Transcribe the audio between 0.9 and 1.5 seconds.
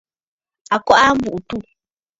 aa a mbùʼû